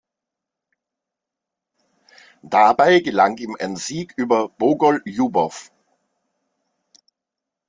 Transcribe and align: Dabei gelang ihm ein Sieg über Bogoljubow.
Dabei 2.41 3.01
gelang 3.01 3.37
ihm 3.37 3.55
ein 3.59 3.75
Sieg 3.75 4.15
über 4.17 4.49
Bogoljubow. 4.49 5.69